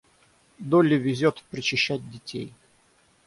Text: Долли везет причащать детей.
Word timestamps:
Долли 0.57 0.95
везет 0.95 1.43
причащать 1.51 2.09
детей. 2.09 2.55